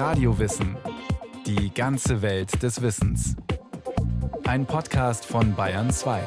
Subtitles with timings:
[0.00, 0.78] Radiowissen.
[1.44, 3.36] Die ganze Welt des Wissens.
[4.44, 6.22] Ein Podcast von Bayern 2.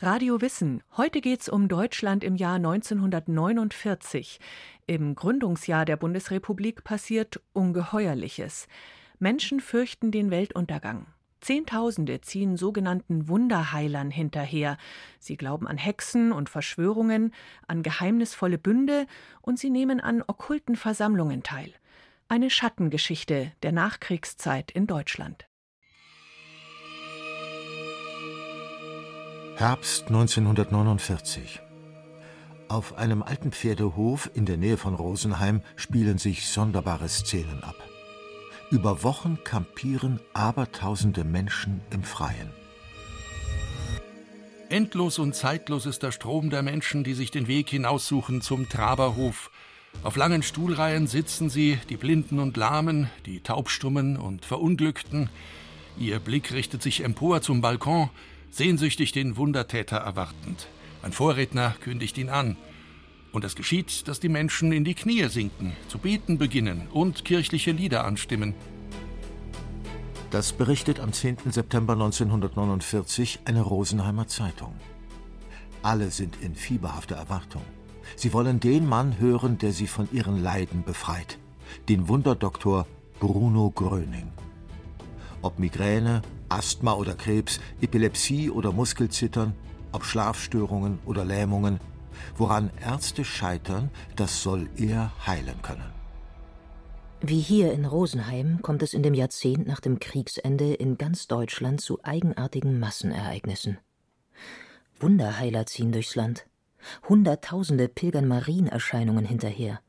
[0.00, 0.82] Radio Wissen.
[0.98, 4.40] Heute geht es um Deutschland im Jahr 1949.
[4.86, 8.68] Im Gründungsjahr der Bundesrepublik passiert Ungeheuerliches.
[9.20, 11.06] Menschen fürchten den Weltuntergang.
[11.40, 14.76] Zehntausende ziehen sogenannten Wunderheilern hinterher.
[15.18, 17.32] Sie glauben an Hexen und Verschwörungen,
[17.66, 19.06] an geheimnisvolle Bünde
[19.40, 21.72] und sie nehmen an okkulten Versammlungen teil.
[22.28, 25.46] Eine Schattengeschichte der Nachkriegszeit in Deutschland.
[29.56, 31.60] Herbst 1949.
[32.68, 37.74] Auf einem alten Pferdehof in der Nähe von Rosenheim spielen sich sonderbare Szenen ab.
[38.70, 42.52] Über Wochen kampieren abertausende Menschen im Freien.
[44.68, 49.50] Endlos und zeitlos ist der Strom der Menschen, die sich den Weg hinaussuchen zum Traberhof.
[50.04, 55.30] Auf langen Stuhlreihen sitzen sie, die Blinden und Lahmen, die Taubstummen und Verunglückten.
[55.98, 58.08] Ihr Blick richtet sich empor zum Balkon,
[58.52, 60.68] sehnsüchtig den Wundertäter erwartend.
[61.02, 62.56] Ein Vorredner kündigt ihn an.
[63.32, 67.70] Und es geschieht, dass die Menschen in die Knie sinken, zu beten beginnen und kirchliche
[67.70, 68.54] Lieder anstimmen.
[70.30, 71.38] Das berichtet am 10.
[71.50, 74.74] September 1949 eine Rosenheimer Zeitung.
[75.82, 77.62] Alle sind in fieberhafter Erwartung.
[78.16, 81.38] Sie wollen den Mann hören, der sie von ihren Leiden befreit,
[81.88, 82.86] den Wunderdoktor
[83.18, 84.30] Bruno Gröning.
[85.42, 89.54] Ob Migräne, Asthma oder Krebs, Epilepsie oder Muskelzittern,
[89.92, 91.80] ob Schlafstörungen oder Lähmungen,
[92.36, 95.92] Woran Ärzte scheitern, das soll er heilen können.
[97.22, 101.82] Wie hier in Rosenheim kommt es in dem Jahrzehnt nach dem Kriegsende in ganz Deutschland
[101.82, 103.78] zu eigenartigen Massenereignissen.
[104.98, 106.46] Wunderheiler ziehen durchs Land.
[107.08, 109.80] Hunderttausende pilgern Marienerscheinungen hinterher.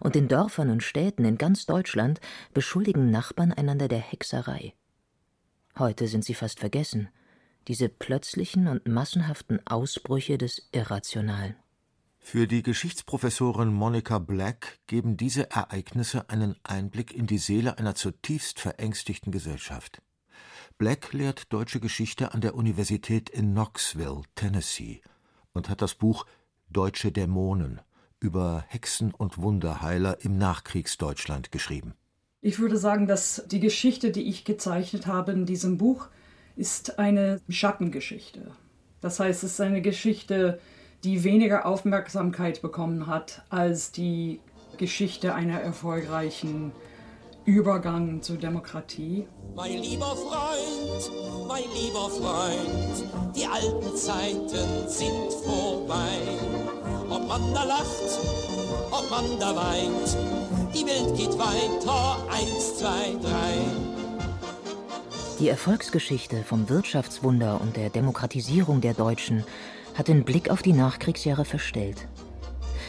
[0.00, 2.20] Und in Dörfern und Städten in ganz Deutschland
[2.52, 4.74] beschuldigen Nachbarn einander der Hexerei.
[5.78, 7.08] Heute sind sie fast vergessen,
[7.68, 11.56] diese plötzlichen und massenhaften Ausbrüche des Irrationalen.
[12.26, 18.58] Für die Geschichtsprofessorin Monica Black geben diese Ereignisse einen Einblick in die Seele einer zutiefst
[18.58, 20.00] verängstigten Gesellschaft.
[20.78, 25.02] Black lehrt deutsche Geschichte an der Universität in Knoxville, Tennessee
[25.52, 26.24] und hat das Buch
[26.70, 27.82] Deutsche Dämonen
[28.20, 31.92] über Hexen und Wunderheiler im Nachkriegsdeutschland geschrieben.
[32.40, 36.08] Ich würde sagen, dass die Geschichte, die ich gezeichnet habe in diesem Buch,
[36.56, 38.50] ist eine Schattengeschichte.
[39.02, 40.58] Das heißt, es ist eine Geschichte,
[41.04, 44.40] die weniger Aufmerksamkeit bekommen hat als die
[44.78, 46.72] Geschichte einer erfolgreichen
[47.44, 49.26] Übergang zur Demokratie.
[49.54, 56.16] Mein lieber Freund, mein lieber Freund, die alten Zeiten sind vorbei.
[57.10, 58.18] Ob man da lacht,
[58.90, 60.16] ob man da weint,
[60.74, 63.58] die Welt geht weiter, eins, zwei, drei.
[65.38, 69.44] Die Erfolgsgeschichte vom Wirtschaftswunder und der Demokratisierung der Deutschen
[69.94, 72.08] hat den Blick auf die Nachkriegsjahre verstellt.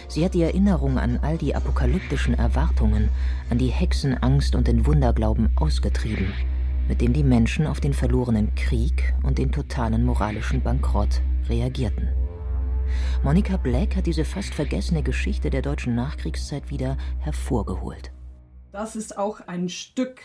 [0.08, 3.10] Sie hat die Erinnerung an all die apokalyptischen Erwartungen,
[3.50, 6.34] an die Hexenangst und den Wunderglauben ausgetrieben,
[6.88, 12.10] mit dem die Menschen auf den verlorenen Krieg und den totalen moralischen Bankrott reagierten.
[13.24, 18.12] Monica Black hat diese fast vergessene Geschichte der deutschen Nachkriegszeit wieder hervorgeholt.
[18.72, 20.22] Das ist auch ein Stück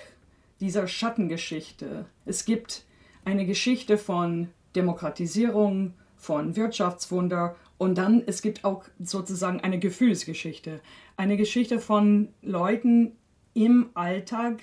[0.60, 2.04] dieser Schattengeschichte.
[2.26, 2.84] Es gibt
[3.24, 7.56] eine Geschichte von Demokratisierung, von Wirtschaftswunder.
[7.78, 10.80] Und dann es gibt auch sozusagen eine Gefühlsgeschichte,
[11.16, 13.16] eine Geschichte von Leuten
[13.54, 14.62] im Alltag,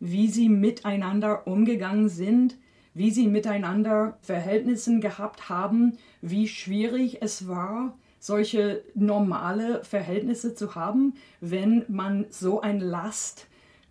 [0.00, 2.56] wie sie miteinander umgegangen sind,
[2.94, 11.14] wie sie miteinander Verhältnisse gehabt haben, wie schwierig es war, solche normale Verhältnisse zu haben,
[11.40, 13.46] wenn man so ein Last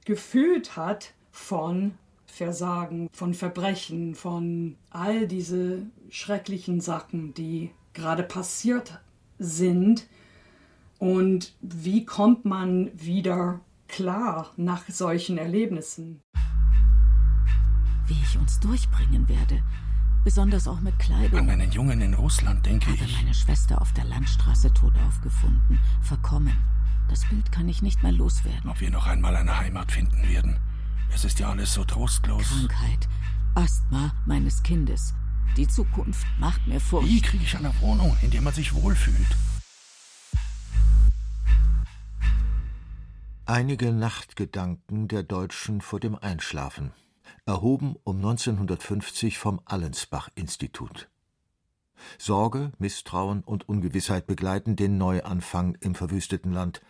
[0.06, 1.94] gefühlt hat von
[2.34, 9.00] Versagen, von Verbrechen, von all diese schrecklichen Sachen, die gerade passiert
[9.38, 10.08] sind.
[10.98, 16.22] Und wie kommt man wieder klar nach solchen Erlebnissen?
[18.08, 19.62] Wie ich uns durchbringen werde,
[20.24, 21.40] besonders auch mit Kleidung.
[21.40, 23.16] An meinen Jungen in Russland, denke Habe ich.
[23.16, 26.58] meine Schwester auf der Landstraße tot aufgefunden, verkommen.
[27.10, 28.70] Das Bild kann ich nicht mehr loswerden.
[28.70, 30.58] Ob wir noch einmal eine Heimat finden werden.
[31.14, 32.44] Es ist ja alles so trostlos.
[32.48, 33.08] Krankheit,
[33.56, 35.14] Asthma meines Kindes.
[35.56, 37.08] Die Zukunft macht mir Furcht.
[37.08, 39.38] Wie kriege ich eine Wohnung, in der man sich wohlfühlt?
[43.46, 46.92] Einige Nachtgedanken der Deutschen vor dem Einschlafen,
[47.46, 51.10] erhoben um 1950 vom Allensbach-Institut.
[52.18, 56.82] Sorge, Misstrauen und Ungewissheit begleiten den Neuanfang im verwüsteten Land.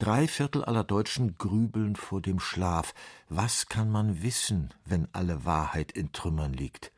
[0.00, 2.94] Drei Viertel aller Deutschen grübeln vor dem Schlaf.
[3.28, 6.90] Was kann man wissen, wenn alle Wahrheit in Trümmern liegt?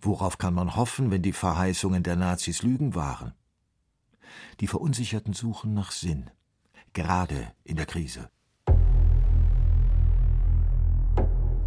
[0.00, 3.34] Worauf kann man hoffen, wenn die Verheißungen der Nazis Lügen waren?
[4.60, 6.30] Die Verunsicherten suchen nach Sinn,
[6.94, 8.30] gerade in der Krise.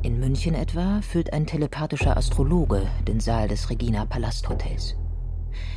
[0.01, 4.95] In München etwa füllt ein telepathischer Astrologe den Saal des Regina Palasthotels.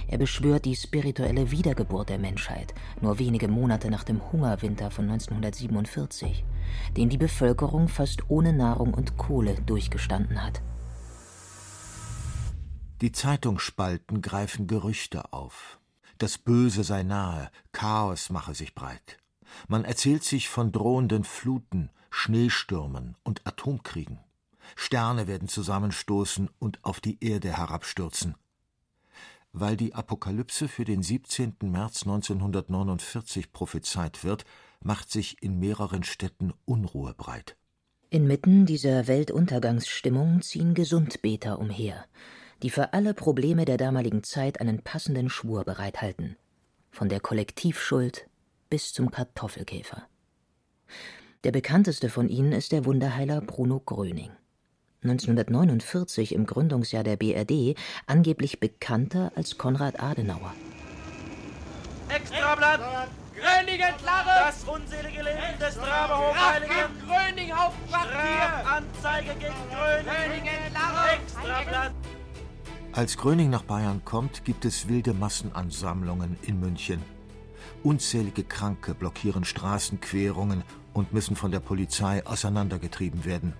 [0.08, 6.44] Er beschwört die spirituelle Wiedergeburt der Menschheit, nur wenige Monate nach dem Hungerwinter von 1947,
[6.96, 10.62] den die Bevölkerung fast ohne Nahrung und Kohle durchgestanden hat.
[13.02, 15.78] Die Zeitungsspalten greifen Gerüchte auf.
[16.18, 19.18] Das Böse sei nahe, Chaos mache sich breit.
[19.68, 24.18] Man erzählt sich von drohenden Fluten, Schneestürmen und Atomkriegen.
[24.74, 28.34] Sterne werden zusammenstoßen und auf die Erde herabstürzen.
[29.52, 31.56] Weil die Apokalypse für den 17.
[31.62, 34.44] März 1949 prophezeit wird,
[34.82, 37.56] macht sich in mehreren Städten Unruhe breit.
[38.10, 42.04] Inmitten dieser Weltuntergangsstimmung ziehen Gesundbeter umher,
[42.62, 46.36] die für alle Probleme der damaligen Zeit einen passenden Schwur bereithalten.
[46.90, 48.28] Von der Kollektivschuld
[48.70, 50.06] bis zum Kartoffelkäfer.
[51.44, 54.30] Der bekannteste von ihnen ist der Wunderheiler Bruno Gröning.
[55.10, 57.76] 1949 im Gründungsjahr der BRD
[58.06, 60.52] angeblich bekannter als Konrad Adenauer.
[62.08, 62.80] Extrablatt!
[63.34, 64.46] Gröningen Klarre!
[64.46, 66.76] Das unselige Leben des Traberhochheiligen!
[67.06, 68.66] Gröning Hauptquartier!
[68.66, 70.06] Anzeige gegen Gröning!
[70.06, 71.16] Gröningen Klarre!
[71.22, 71.92] Extrablatt!
[72.92, 77.02] Als Gröning nach Bayern kommt, gibt es wilde Massenansammlungen in München.
[77.82, 80.64] Unzählige Kranke blockieren Straßenquerungen
[80.94, 83.52] und müssen von der Polizei auseinandergetrieben werden.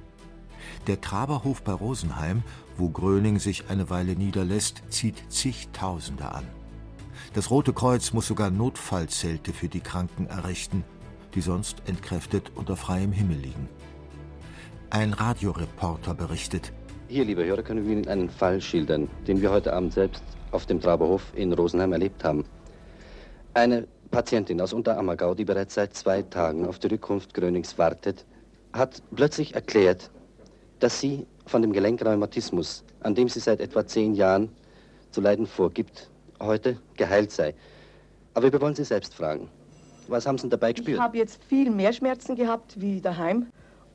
[0.87, 2.43] Der Traberhof bei Rosenheim,
[2.77, 6.45] wo Gröning sich eine Weile niederlässt, zieht zigtausende an.
[7.35, 10.85] Das Rote Kreuz muss sogar Notfallzelte für die Kranken errichten,
[11.35, 13.69] die sonst entkräftet unter freiem Himmel liegen.
[14.91, 16.73] Ein Radioreporter berichtet.
[17.09, 20.67] Hier, liebe Hörer, können wir Ihnen einen Fall schildern, den wir heute Abend selbst auf
[20.67, 22.45] dem Traberhof in Rosenheim erlebt haben.
[23.55, 28.25] Eine Patientin aus Unterammergau, die bereits seit zwei Tagen auf die Rückkunft Grönings wartet,
[28.73, 30.11] hat plötzlich erklärt,
[30.79, 34.51] dass sie von dem Gelenkrheumatismus, an dem sie seit etwa zehn Jahren
[35.11, 37.55] zu leiden vorgibt, heute geheilt sei.
[38.35, 39.49] Aber wir wollen Sie selbst fragen.
[40.09, 40.99] Was haben Sie dabei gespürt?
[40.99, 43.47] Ich habe jetzt viel mehr Schmerzen gehabt wie daheim.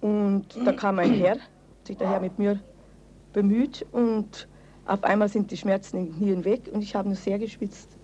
[0.02, 1.38] Und da kam ein Herr,
[1.84, 2.60] sich daher mit mir
[3.34, 3.86] bemüht.
[3.92, 4.48] Und
[4.88, 7.98] auf einmal sind die Schmerzen in den Knien weg und ich habe nur sehr geschwitzt.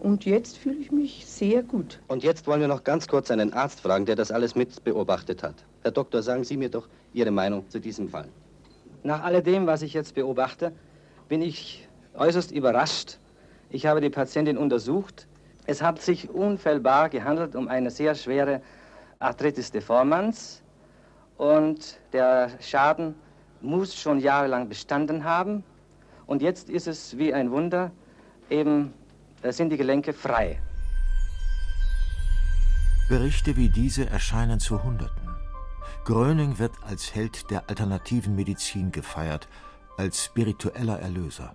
[0.00, 2.00] Und jetzt fühle ich mich sehr gut.
[2.06, 5.42] Und jetzt wollen wir noch ganz kurz einen Arzt fragen, der das alles mit beobachtet
[5.42, 5.64] hat.
[5.82, 8.28] Herr Doktor, sagen Sie mir doch Ihre Meinung zu diesem Fall.
[9.02, 10.72] Nach alledem, was ich jetzt beobachte,
[11.28, 13.18] bin ich äußerst überrascht.
[13.70, 15.26] Ich habe die Patientin untersucht.
[15.66, 18.62] Es hat sich unfehlbar gehandelt um eine sehr schwere
[19.18, 20.62] Arthritis deformans.
[21.38, 23.16] Und der Schaden
[23.60, 25.64] muss schon jahrelang bestanden haben.
[26.26, 27.90] Und jetzt ist es wie ein Wunder,
[28.48, 28.92] eben
[29.42, 30.60] sind die Gelenke frei.
[33.08, 35.28] Berichte wie diese erscheinen zu Hunderten.
[36.04, 39.48] Gröning wird als Held der alternativen Medizin gefeiert,
[39.96, 41.54] als spiritueller Erlöser.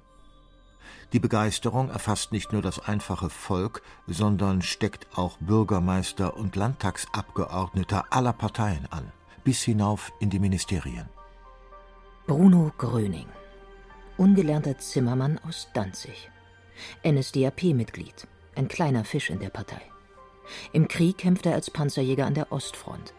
[1.13, 8.33] Die Begeisterung erfasst nicht nur das einfache Volk, sondern steckt auch Bürgermeister und Landtagsabgeordnete aller
[8.33, 9.11] Parteien an,
[9.43, 11.07] bis hinauf in die Ministerien.
[12.25, 13.27] Bruno Gröning,
[14.17, 16.31] ungelernter Zimmermann aus Danzig.
[17.05, 19.81] NSDAP-Mitglied, ein kleiner Fisch in der Partei.
[20.71, 23.13] Im Krieg kämpft er als Panzerjäger an der Ostfront.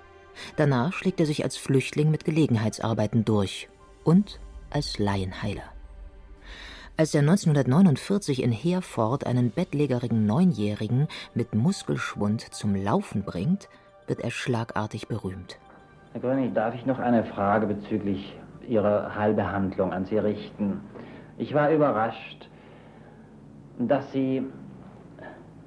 [0.56, 3.68] Danach schlägt er sich als Flüchtling mit Gelegenheitsarbeiten durch
[4.02, 5.74] und als Laienheiler.
[6.96, 13.68] Als er 1949 in Herford einen bettlägerigen Neunjährigen mit Muskelschwund zum Laufen bringt,
[14.06, 15.58] wird er schlagartig berühmt.
[16.12, 18.36] Herr Gröning, darf ich noch eine Frage bezüglich
[18.68, 20.80] Ihrer Heilbehandlung an Sie richten?
[21.36, 22.48] Ich war überrascht,
[23.78, 24.42] dass sie,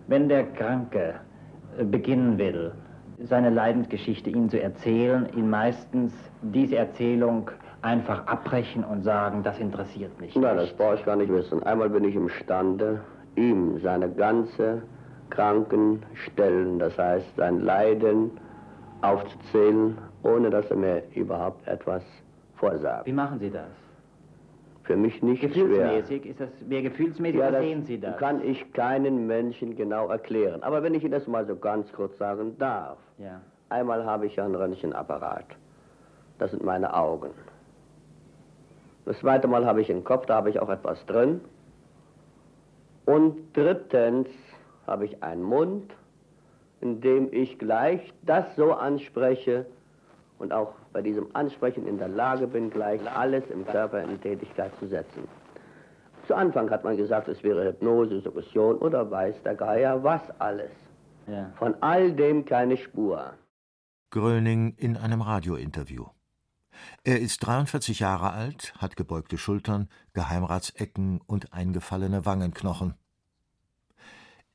[0.08, 1.16] wenn der Kranke
[1.78, 2.72] äh, beginnen will,
[3.20, 7.50] seine Leidensgeschichte ihnen zu erzählen, ihn meistens diese Erzählung
[7.82, 10.36] einfach abbrechen und sagen, das interessiert mich.
[10.36, 11.64] Nein, das brauche ich gar nicht wissen.
[11.64, 13.02] Einmal bin ich imstande,
[13.36, 14.84] ihm seine ganze
[15.30, 18.32] Krankenstellen, das heißt sein Leiden
[19.02, 22.04] aufzuzählen, ohne dass er mir überhaupt etwas
[22.56, 23.06] vorsagt.
[23.06, 23.87] Wie machen Sie das?
[24.88, 26.32] Für mich nicht gefühlsmäßig schwer.
[26.32, 28.18] ist das, wer gefühlsmäßig, ja, das sehen Sie das?
[28.18, 30.64] kann ich keinen Menschen genau erklären.
[30.64, 32.98] Aber wenn ich Ihnen das mal so ganz kurz sagen darf.
[33.18, 33.42] Ja.
[33.70, 35.46] Einmal habe ich ja einen Röntgenapparat.
[36.40, 37.32] Das sind meine Augen.
[39.04, 41.42] Das zweite Mal habe ich einen Kopf, da habe ich auch etwas drin.
[43.06, 44.30] Und drittens
[44.86, 45.94] habe ich einen Mund,
[46.80, 49.66] indem ich gleich das so anspreche
[50.40, 54.72] und auch bei diesem Ansprechen in der Lage bin, gleich alles im Körper in Tätigkeit
[54.80, 55.28] zu setzen.
[56.28, 60.72] Zu Anfang hat man gesagt, es wäre Hypnose, Suggestion oder weiß der Geier was alles.
[61.26, 61.52] Ja.
[61.58, 63.34] Von all dem keine Spur.
[64.10, 66.06] Gröning in einem Radiointerview.
[67.04, 72.96] Er ist 43 Jahre alt, hat gebeugte Schultern, Geheimratsecken und eingefallene Wangenknochen.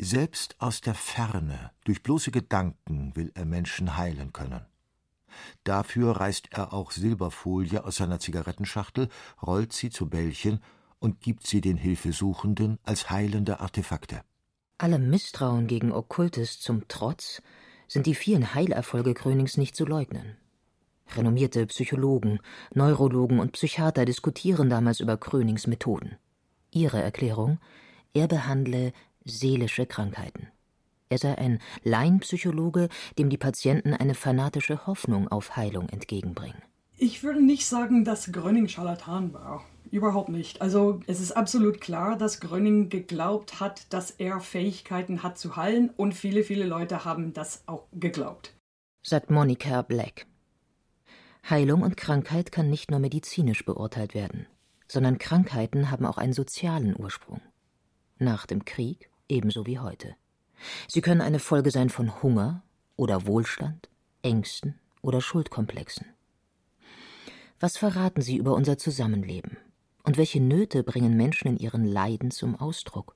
[0.01, 4.67] Selbst aus der Ferne, durch bloße Gedanken, will er Menschen heilen können.
[5.65, 9.09] Dafür reißt er auch Silberfolie aus seiner Zigarettenschachtel,
[9.45, 10.61] rollt sie zu Bällchen
[10.99, 14.23] und gibt sie den Hilfesuchenden als heilende Artefakte.
[14.79, 17.43] Allem Misstrauen gegen Okkultes zum Trotz
[17.89, 20.37] sind die vielen Heilerfolge Grönings nicht zu leugnen.
[21.15, 22.41] Renommierte Psychologen,
[22.73, 26.17] Neurologen und Psychiater diskutieren damals über Grönings Methoden.
[26.71, 27.59] Ihre Erklärung:
[28.15, 28.93] er behandle
[29.25, 30.49] seelische Krankheiten.
[31.13, 32.89] Er sei ein Laienpsychologe,
[33.19, 36.63] dem die Patienten eine fanatische Hoffnung auf Heilung entgegenbringen.
[36.97, 39.63] Ich würde nicht sagen, dass Gröning Scharlatan war.
[39.91, 40.63] Überhaupt nicht.
[40.63, 45.91] Also es ist absolut klar, dass Gröning geglaubt hat, dass er Fähigkeiten hat zu heilen
[45.99, 48.55] und viele, viele Leute haben das auch geglaubt.
[49.03, 50.27] Sagt Monika Black.
[51.51, 54.47] Heilung und Krankheit kann nicht nur medizinisch beurteilt werden,
[54.89, 57.43] sondern Krankheiten haben auch einen sozialen Ursprung.
[58.17, 60.17] Nach dem Krieg ebenso wie heute.
[60.89, 62.63] Sie können eine Folge sein von Hunger
[62.97, 63.89] oder Wohlstand,
[64.23, 66.07] Ängsten oder Schuldkomplexen.
[67.61, 69.57] Was verraten Sie über unser Zusammenleben?
[70.05, 73.15] Und welche Nöte bringen Menschen in ihren Leiden zum Ausdruck?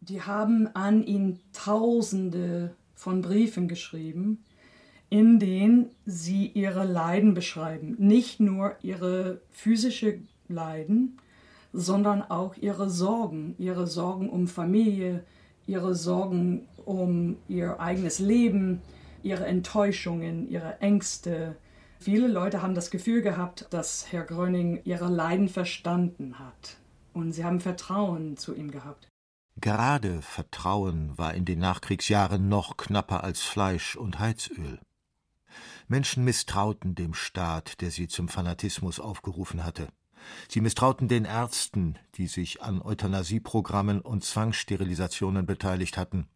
[0.00, 4.44] Die haben an ihn Tausende von Briefen geschrieben,
[5.08, 7.96] in denen sie ihre Leiden beschreiben.
[7.98, 11.18] Nicht nur ihre physische Leiden,
[11.72, 15.24] sondern auch ihre Sorgen, ihre Sorgen um Familie,
[15.66, 18.80] ihre Sorgen um ihr eigenes Leben,
[19.22, 21.56] ihre Enttäuschungen, ihre Ängste.
[21.98, 26.76] Viele Leute haben das Gefühl gehabt, dass Herr Gröning ihre Leiden verstanden hat.
[27.12, 29.08] Und sie haben Vertrauen zu ihm gehabt.
[29.58, 34.78] Gerade Vertrauen war in den Nachkriegsjahren noch knapper als Fleisch und Heizöl.
[35.88, 39.88] Menschen misstrauten dem Staat, der sie zum Fanatismus aufgerufen hatte.
[40.48, 46.28] Sie misstrauten den Ärzten, die sich an Euthanasieprogrammen und Zwangssterilisationen beteiligt hatten.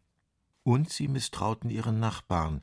[0.63, 2.61] Und sie misstrauten ihren Nachbarn,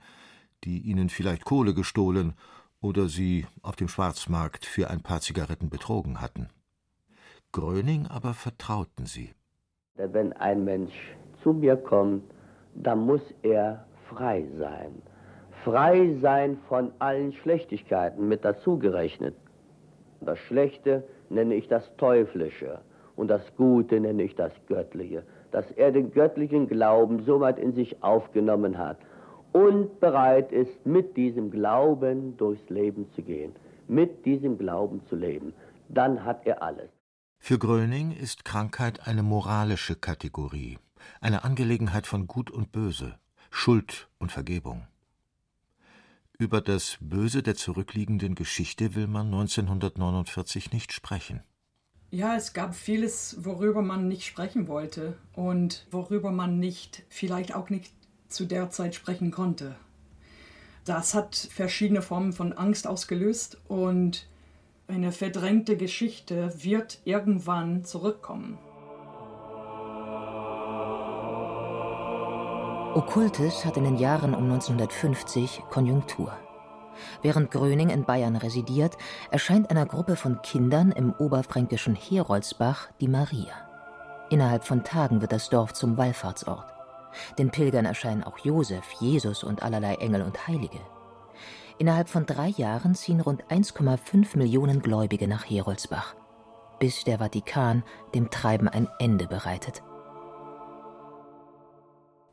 [0.64, 2.34] die ihnen vielleicht Kohle gestohlen
[2.80, 6.48] oder sie auf dem Schwarzmarkt für ein paar Zigaretten betrogen hatten.
[7.52, 9.34] Gröning aber vertrauten sie.
[9.94, 10.94] Wenn ein Mensch
[11.42, 12.22] zu mir kommt,
[12.74, 15.02] dann muss er frei sein.
[15.64, 19.34] Frei sein von allen Schlechtigkeiten mit dazugerechnet.
[20.20, 22.80] Das Schlechte nenne ich das Teuflische
[23.16, 27.72] und das Gute nenne ich das Göttliche, dass er den göttlichen Glauben so weit in
[27.72, 28.98] sich aufgenommen hat
[29.52, 33.54] und bereit ist, mit diesem Glauben durchs Leben zu gehen,
[33.88, 35.54] mit diesem Glauben zu leben,
[35.88, 36.90] dann hat er alles.
[37.38, 40.78] Für Gröning ist Krankheit eine moralische Kategorie,
[41.20, 43.14] eine Angelegenheit von Gut und Böse,
[43.50, 44.86] Schuld und Vergebung.
[46.40, 51.42] Über das Böse der zurückliegenden Geschichte will man 1949 nicht sprechen.
[52.12, 57.70] Ja, es gab vieles, worüber man nicht sprechen wollte und worüber man nicht, vielleicht auch
[57.70, 57.92] nicht
[58.28, 59.74] zu der Zeit sprechen konnte.
[60.84, 64.28] Das hat verschiedene Formen von Angst ausgelöst und
[64.86, 68.58] eine verdrängte Geschichte wird irgendwann zurückkommen.
[72.98, 76.32] Okkultes hat in den Jahren um 1950 Konjunktur.
[77.22, 78.98] Während Gröning in Bayern residiert,
[79.30, 83.52] erscheint einer Gruppe von Kindern im oberfränkischen Heroldsbach die Maria.
[84.30, 86.74] Innerhalb von Tagen wird das Dorf zum Wallfahrtsort.
[87.38, 90.80] Den Pilgern erscheinen auch Josef, Jesus und allerlei Engel und Heilige.
[91.78, 96.16] Innerhalb von drei Jahren ziehen rund 1,5 Millionen Gläubige nach Heroldsbach,
[96.80, 97.84] bis der Vatikan
[98.16, 99.84] dem Treiben ein Ende bereitet.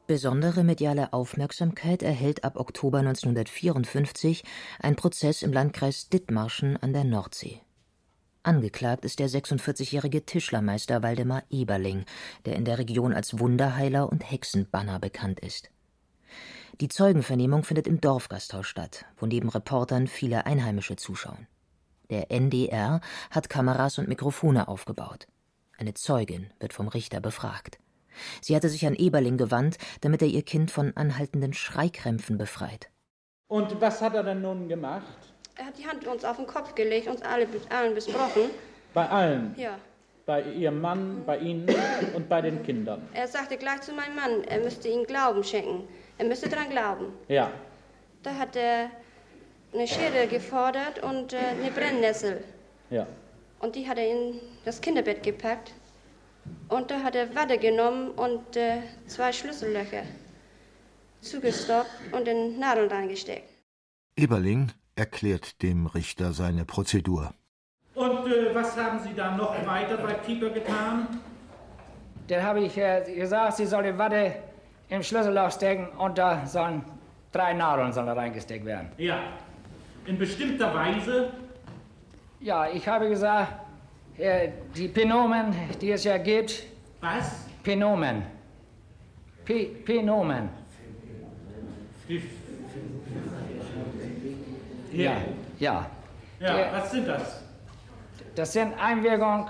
[0.07, 4.43] Besondere mediale Aufmerksamkeit erhält ab Oktober 1954
[4.79, 7.61] ein Prozess im Landkreis Dithmarschen an der Nordsee.
[8.43, 12.05] Angeklagt ist der 46-jährige Tischlermeister Waldemar Eberling,
[12.45, 15.71] der in der Region als Wunderheiler und Hexenbanner bekannt ist.
[16.81, 21.47] Die Zeugenvernehmung findet im Dorfgasthaus statt, wo neben Reportern viele Einheimische zuschauen.
[22.11, 25.25] Der NDR hat Kameras und Mikrofone aufgebaut.
[25.79, 27.79] Eine Zeugin wird vom Richter befragt.
[28.41, 32.89] Sie hatte sich an Eberling gewandt, damit er ihr Kind von anhaltenden Schreikrämpfen befreit.
[33.47, 35.17] Und was hat er denn nun gemacht?
[35.57, 38.49] Er hat die Hand uns auf den Kopf gelegt, uns alle, allen besprochen.
[38.93, 39.55] Bei allen?
[39.57, 39.77] Ja.
[40.25, 41.67] Bei ihrem Mann, bei Ihnen
[42.15, 43.07] und bei den Kindern?
[43.13, 45.87] Er sagte gleich zu meinem Mann, er müsste ihnen Glauben schenken.
[46.17, 47.13] Er müsste dran glauben.
[47.27, 47.51] Ja.
[48.23, 48.89] Da hat er
[49.71, 52.43] eine Schere gefordert und äh, eine Brennnessel.
[52.89, 53.05] Ja.
[53.59, 55.73] Und die hat er in das Kinderbett gepackt.
[56.69, 60.03] Und da hat er Watte genommen und äh, zwei Schlüssellöcher
[61.21, 63.49] zugestoppt und in Nadeln reingesteckt.
[64.15, 67.33] Eberling erklärt dem Richter seine Prozedur.
[67.95, 71.07] Und äh, was haben Sie dann noch weiter bei Pieper getan?
[72.27, 74.35] Dann habe ich äh, gesagt, sie soll die Watte
[74.89, 76.83] im Schlüsselloch stecken und da sollen
[77.31, 78.91] drei Nadeln sollen reingesteckt werden.
[78.97, 79.19] Ja.
[80.05, 81.31] In bestimmter Weise?
[82.39, 83.53] Ja, ich habe gesagt,
[84.17, 86.63] äh, die Penomen, die es ja gibt.
[87.01, 87.45] Was?
[87.63, 88.23] Penomen.
[89.43, 90.49] P Penomen.
[94.91, 95.17] Ja,
[95.59, 95.89] ja.
[96.39, 97.41] Ja, Der- was sind das?
[98.35, 99.45] Das sind Einwirkungen,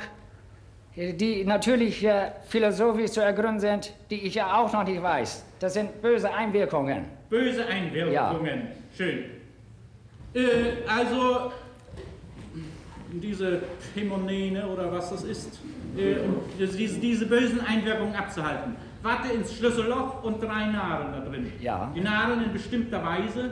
[0.95, 5.43] die natürlich äh, philosophisch zu ergründen sind, die ich ja auch noch nicht weiß.
[5.59, 7.05] Das sind böse Einwirkungen.
[7.29, 8.67] Böse Einwirkungen.
[8.95, 9.25] Schön.
[10.33, 10.41] Äh,
[10.87, 11.51] also,
[13.21, 13.61] diese
[13.95, 15.59] Hämonene oder was das ist,
[15.97, 18.75] äh, um diese, diese bösen Einwirkungen abzuhalten.
[19.03, 21.51] Watte ins Schlüsselloch und drei Nadeln da drin.
[21.59, 21.91] Ja.
[21.95, 23.51] Die Nadeln in bestimmter Weise,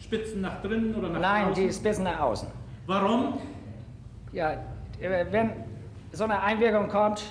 [0.00, 1.66] Spitzen nach drinnen oder nach Nein, außen.
[1.66, 2.48] die Spitzen nach außen.
[2.86, 3.38] Warum?
[4.32, 4.52] Ja,
[5.00, 5.50] äh, wenn
[6.12, 7.24] so eine Einwirkung kommt,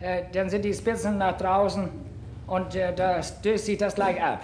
[0.00, 1.88] äh, dann sind die Spitzen nach draußen
[2.46, 4.40] und äh, da stößt sich das gleich ab.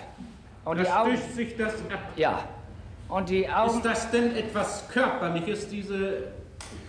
[0.64, 2.00] Und Da die Augen, stößt sich das ab.
[2.16, 2.44] ja.
[3.12, 6.32] Und die Augen, Ist das denn etwas Körperliches, diese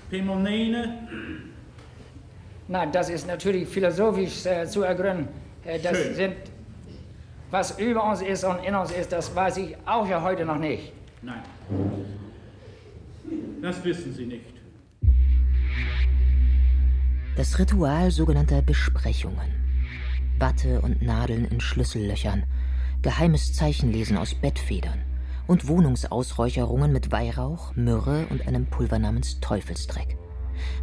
[0.09, 0.97] Hämonene?
[2.69, 5.27] nein, das ist natürlich philosophisch äh, zu ergründen.
[5.65, 6.15] Äh, das Schön.
[6.15, 6.35] sind,
[7.51, 10.57] was über uns ist und in uns ist, das weiß ich auch ja heute noch
[10.57, 10.93] nicht.
[11.21, 11.41] Nein.
[13.61, 14.45] Das wissen Sie nicht.
[17.35, 19.51] Das Ritual sogenannter Besprechungen.
[20.39, 22.45] Watte und Nadeln in Schlüssellöchern,
[23.01, 25.03] geheimes Zeichenlesen aus Bettfedern
[25.47, 30.17] und Wohnungsausräucherungen mit Weihrauch, Myrrhe und einem Pulver namens Teufelsdreck.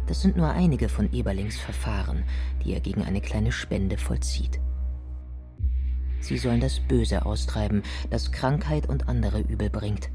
[0.07, 2.23] Das sind nur einige von Eberlings Verfahren,
[2.63, 4.59] die er gegen eine kleine Spende vollzieht.
[6.19, 10.09] Sie sollen das Böse austreiben, das Krankheit und andere Übel bringt.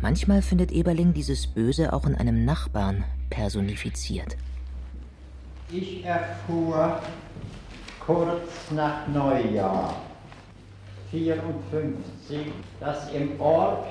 [0.00, 4.36] Manchmal findet Eberling dieses Böse auch in einem Nachbarn personifiziert.
[5.70, 7.02] Ich erfuhr
[8.00, 10.07] kurz nach Neujahr
[11.10, 13.86] 54, dass im Ort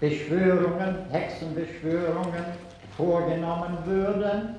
[0.00, 2.44] Beschwörungen, Hexenbeschwörungen
[2.96, 4.56] vorgenommen würden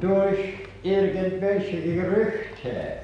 [0.00, 0.38] durch
[0.82, 2.98] irgendwelche Gerüchte.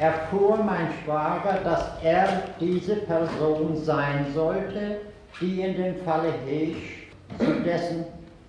[0.00, 4.98] Erfuhr mein Schwager, dass er diese Person sein sollte,
[5.40, 8.04] die in dem Falle Heesch zu dessen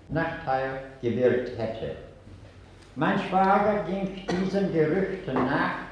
[0.10, 1.92] Nachteil gewirkt hätte.
[2.96, 5.85] Mein Schwager ging diesen Gerüchten nach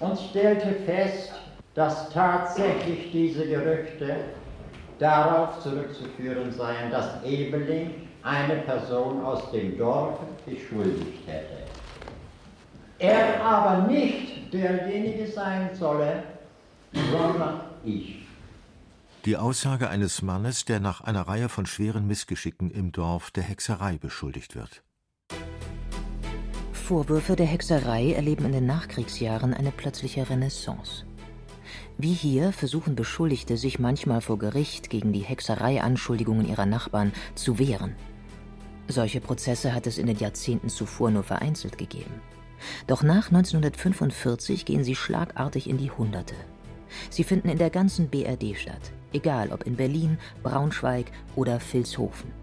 [0.00, 1.32] und stellte fest,
[1.74, 4.16] dass tatsächlich diese Gerüchte
[4.98, 11.58] darauf zurückzuführen seien, dass Ebeling eine Person aus dem Dorf beschuldigt hätte.
[12.98, 16.22] Er aber nicht derjenige sein solle,
[16.92, 18.22] sondern ich.
[19.24, 23.98] Die Aussage eines Mannes, der nach einer Reihe von schweren Missgeschicken im Dorf der Hexerei
[23.98, 24.82] beschuldigt wird.
[26.92, 31.06] Vorwürfe der Hexerei erleben in den Nachkriegsjahren eine plötzliche Renaissance.
[31.96, 37.96] Wie hier versuchen Beschuldigte sich manchmal vor Gericht gegen die Hexereianschuldigungen ihrer Nachbarn zu wehren.
[38.88, 42.20] Solche Prozesse hat es in den Jahrzehnten zuvor nur vereinzelt gegeben.
[42.86, 46.34] Doch nach 1945 gehen sie schlagartig in die Hunderte.
[47.08, 52.41] Sie finden in der ganzen BRD statt, egal ob in Berlin, Braunschweig oder Vilshofen.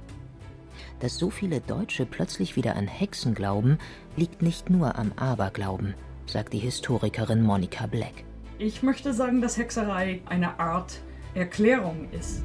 [1.00, 3.78] Dass so viele Deutsche plötzlich wieder an Hexen glauben,
[4.18, 5.94] liegt nicht nur am Aberglauben,
[6.26, 8.26] sagt die Historikerin Monika Black.
[8.58, 11.00] Ich möchte sagen, dass Hexerei eine Art
[11.34, 12.44] Erklärung ist.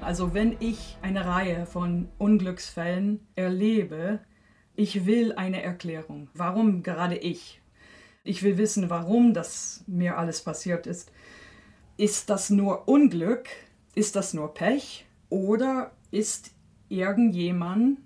[0.00, 4.20] Also wenn ich eine Reihe von Unglücksfällen erlebe,
[4.76, 6.30] ich will eine Erklärung.
[6.34, 7.60] Warum gerade ich?
[8.22, 11.10] Ich will wissen, warum das mir alles passiert ist.
[11.96, 13.48] Ist das nur Unglück?
[13.96, 15.04] Ist das nur Pech?
[15.30, 16.52] Oder ist
[16.88, 17.98] irgendjemand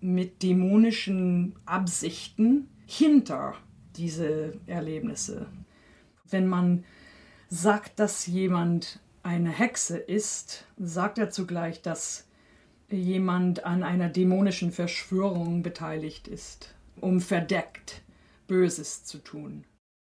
[0.00, 3.54] mit dämonischen Absichten hinter
[3.96, 5.46] diese Erlebnisse?
[6.28, 6.84] Wenn man
[7.48, 12.26] sagt, dass jemand eine Hexe ist, sagt er zugleich, dass
[12.90, 18.02] jemand an einer dämonischen Verschwörung beteiligt ist, um verdeckt
[18.46, 19.64] Böses zu tun.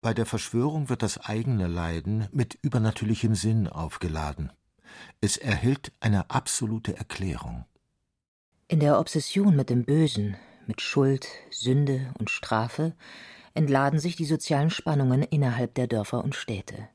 [0.00, 4.50] Bei der Verschwörung wird das eigene Leiden mit übernatürlichem Sinn aufgeladen.
[5.20, 7.64] Es erhält eine absolute Erklärung.
[8.72, 10.34] In der Obsession mit dem Bösen,
[10.66, 12.94] mit Schuld, Sünde und Strafe
[13.52, 16.88] entladen sich die sozialen Spannungen innerhalb der Dörfer und Städte.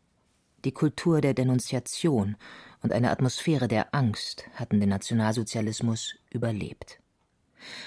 [0.65, 2.35] Die Kultur der Denunziation
[2.81, 6.99] und eine Atmosphäre der Angst hatten den Nationalsozialismus überlebt.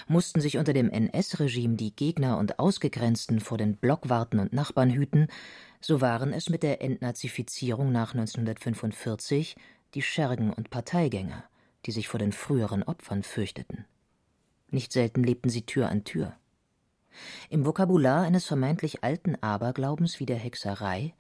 [0.07, 5.27] Mussten sich unter dem NS-Regime die Gegner und Ausgegrenzten vor den Blockwarten und Nachbarn hüten,
[5.81, 9.57] so waren es mit der Entnazifizierung nach 1945
[9.95, 11.43] die Schergen und Parteigänger,
[11.87, 13.87] die sich vor den früheren Opfern fürchteten.
[14.71, 16.35] Nicht selten lebten sie Tür an Tür.
[17.49, 21.15] Im Vokabular eines vermeintlich alten Aberglaubens wie der Hexerei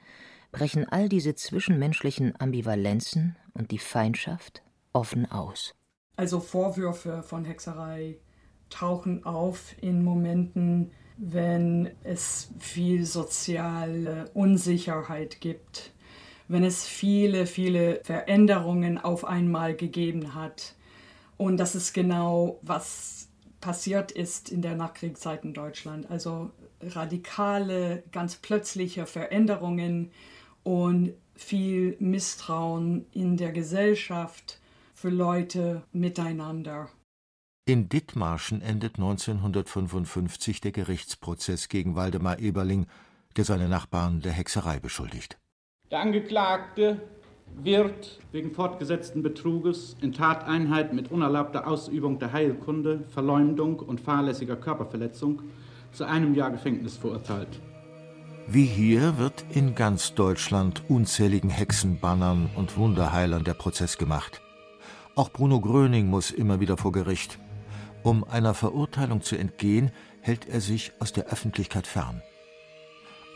[0.52, 5.74] brechen all diese zwischenmenschlichen Ambivalenzen und die Feindschaft offen aus.
[6.16, 8.18] Also Vorwürfe von Hexerei
[8.68, 15.92] tauchen auf in Momenten, wenn es viel soziale Unsicherheit gibt,
[16.50, 20.74] wenn es viele, viele Veränderungen auf einmal gegeben hat.
[21.36, 23.28] Und das ist genau, was
[23.60, 26.10] passiert ist in der Nachkriegszeit in Deutschland.
[26.10, 26.50] Also
[26.82, 30.10] radikale, ganz plötzliche Veränderungen
[30.64, 34.58] und viel Misstrauen in der Gesellschaft
[34.92, 36.88] für Leute miteinander.
[37.64, 42.88] In Dithmarschen endet 1955 der Gerichtsprozess gegen Waldemar Eberling,
[43.36, 45.38] der seine Nachbarn der Hexerei beschuldigt.
[45.90, 47.00] Der Angeklagte
[47.56, 55.42] wird wegen fortgesetzten Betruges in Tateinheit mit unerlaubter Ausübung der Heilkunde, Verleumdung und fahrlässiger Körperverletzung
[55.90, 57.60] zu einem Jahr Gefängnis verurteilt.
[58.46, 64.40] Wie hier wird in ganz Deutschland unzähligen Hexenbannern und Wunderheilern der Prozess gemacht.
[65.16, 67.40] Auch Bruno Gröning muss immer wieder vor Gericht.
[68.04, 72.22] Um einer Verurteilung zu entgehen, hält er sich aus der Öffentlichkeit fern.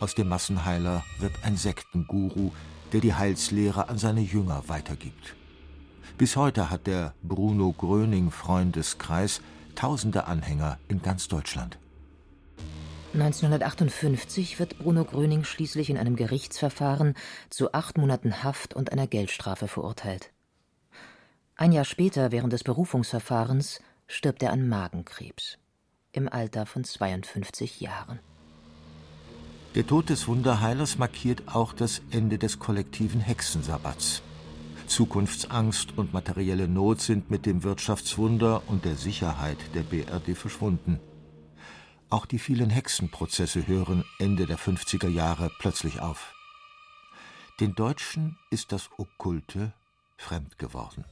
[0.01, 2.51] Aus dem Massenheiler wird ein Sektenguru,
[2.93, 5.35] der die Heilslehre an seine Jünger weitergibt.
[6.19, 9.41] Bis heute hat der Bruno Gröning Freundeskreis
[9.75, 11.79] tausende Anhänger in ganz Deutschland.
[13.15, 17.15] 1958 wird Bruno Gröning schließlich in einem Gerichtsverfahren
[17.49, 20.33] zu acht Monaten Haft und einer Geldstrafe verurteilt.
[21.57, 25.59] Ein Jahr später, während des Berufungsverfahrens, stirbt er an Magenkrebs
[26.11, 28.19] im Alter von 52 Jahren.
[29.75, 34.23] Der Tod des Wunderheilers markiert auch das Ende des kollektiven Hexensabbatts.
[34.87, 41.01] Zukunftsangst und materielle Not sind mit dem Wirtschaftswunder und der Sicherheit der BRD verschwunden.
[42.09, 46.35] Auch die vielen Hexenprozesse hören Ende der 50er Jahre plötzlich auf.
[47.59, 49.73] Den Deutschen ist das Okkulte
[50.17, 51.05] fremd geworden.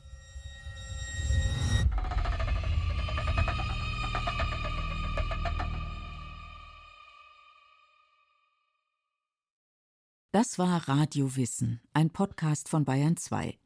[10.42, 13.56] Das war Radio Wissen, ein Podcast von Bayern 2.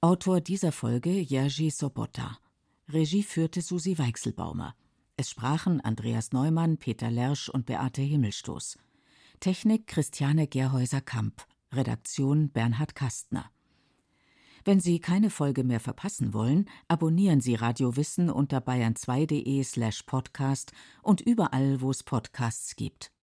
[0.00, 2.36] Autor dieser Folge Jerzy Sobotta.
[2.88, 4.74] Regie führte Susi Weichselbaumer.
[5.16, 8.76] Es sprachen Andreas Neumann, Peter Lersch und Beate Himmelstoß.
[9.38, 11.46] Technik Christiane Gerhäuser-Kamp.
[11.72, 13.48] Redaktion Bernhard Kastner.
[14.64, 20.72] Wenn Sie keine Folge mehr verpassen wollen, abonnieren Sie Radio Wissen unter bayern2.de slash podcast
[21.04, 23.13] und überall, wo es Podcasts gibt.